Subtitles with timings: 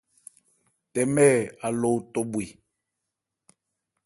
[0.93, 1.29] Tɛmɛ̂
[1.65, 2.45] Alɔ otɔ bhwe.